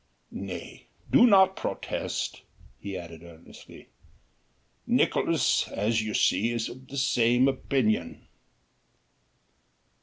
[0.31, 0.87] Nay!
[1.11, 2.41] do not protest,"
[2.79, 3.89] he added earnestly,
[4.87, 8.25] "Nicolaes, as you see, is of the same opinion."